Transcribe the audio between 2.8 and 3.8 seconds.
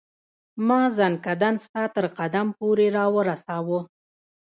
را ورساوه